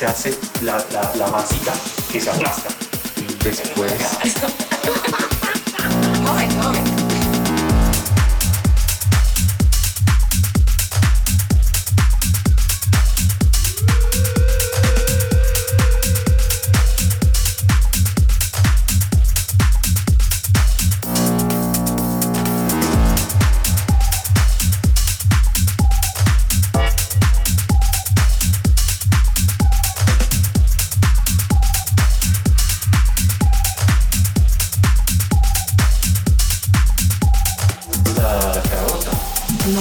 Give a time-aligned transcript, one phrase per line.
[0.00, 1.59] se hace la, la, la masita,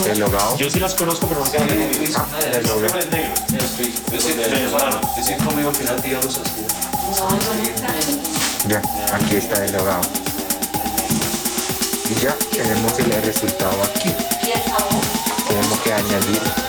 [0.10, 0.58] El hogao.
[0.58, 3.34] Yo sí las conozco, pero no sé el El negro.
[4.52, 5.02] Venezolano.
[5.16, 5.24] Yo he
[6.18, 6.66] así.
[8.68, 8.82] Ya,
[9.14, 10.02] aquí está el hogao.
[12.10, 14.12] Y ya tenemos el resultado aquí.
[15.48, 16.69] Tenemos que añadir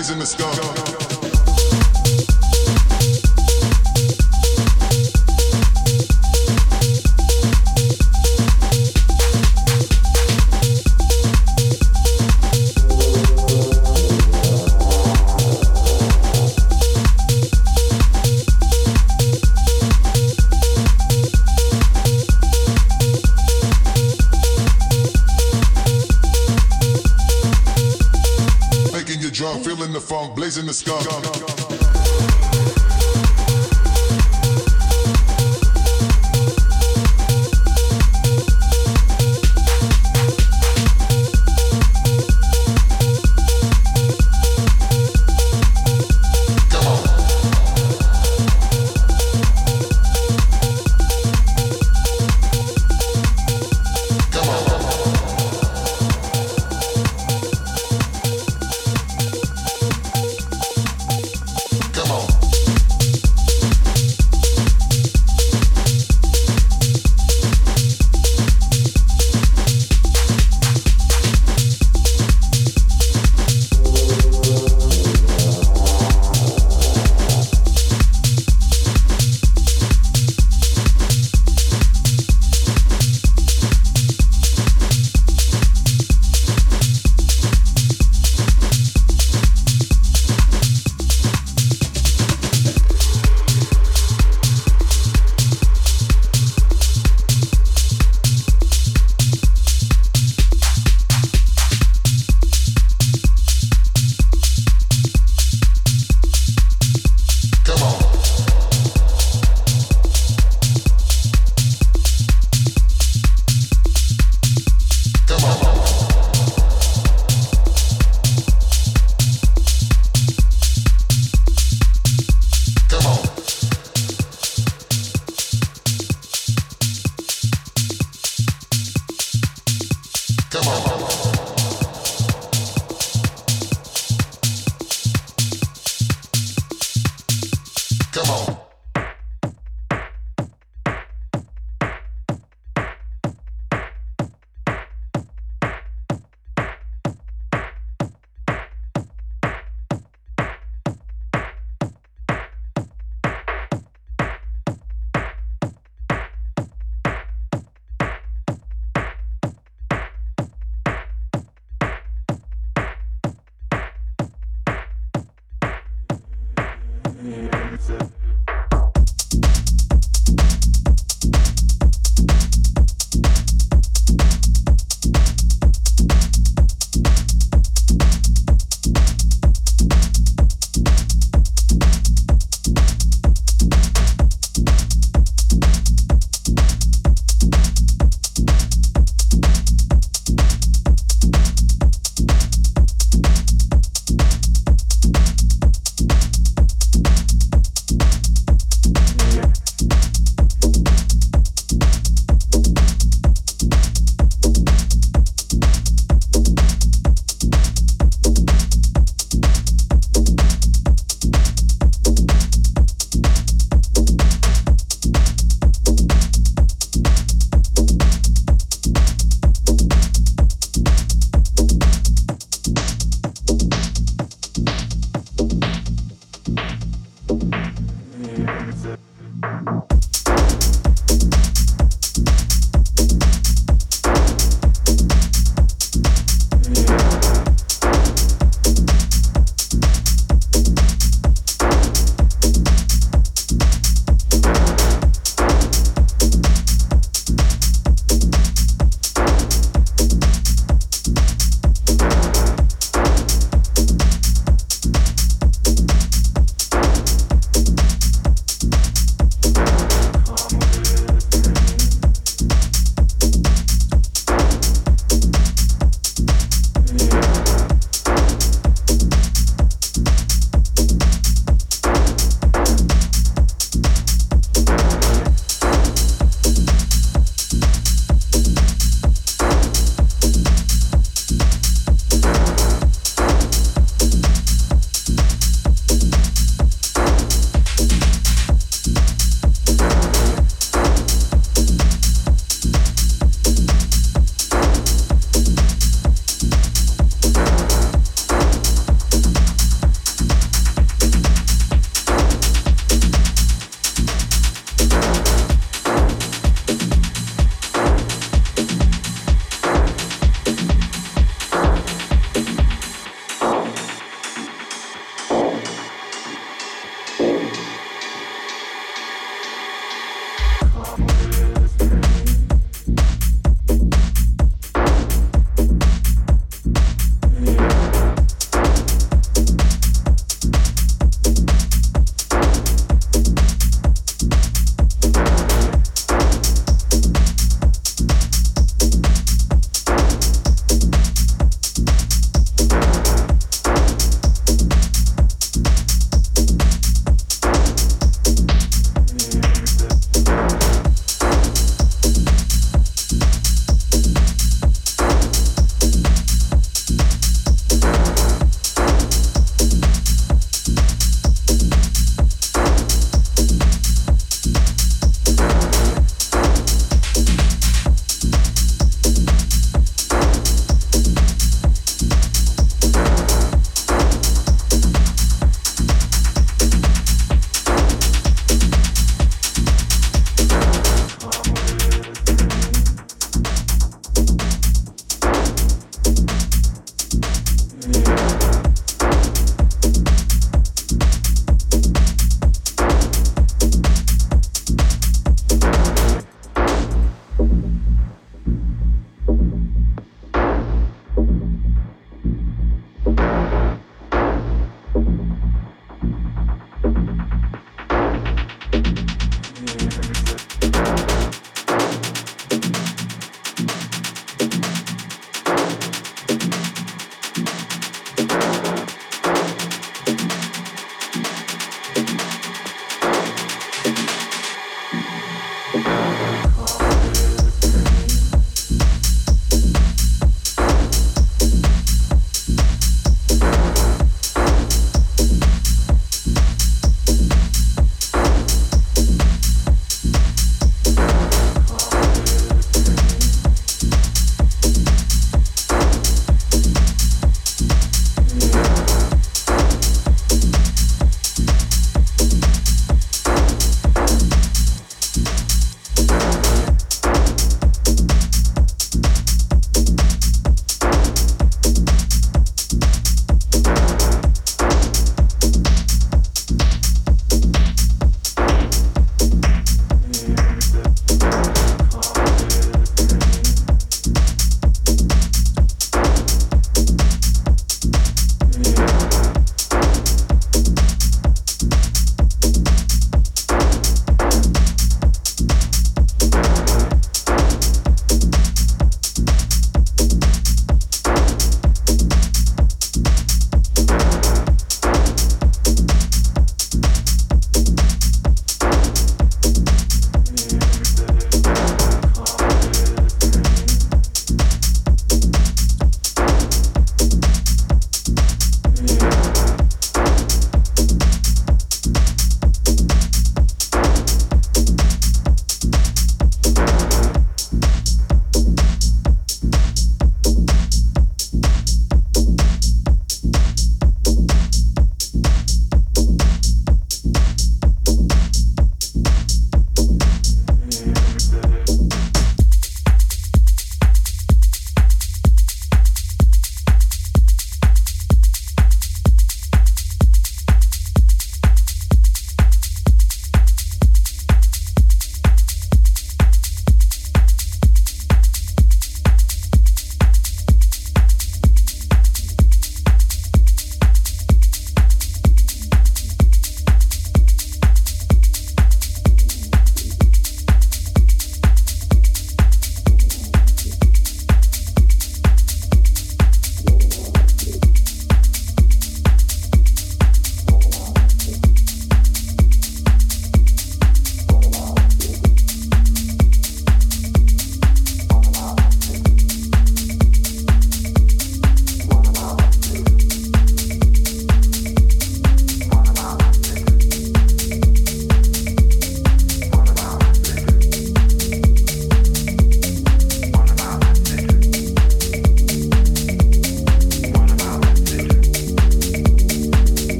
[0.00, 1.09] blazing the sky.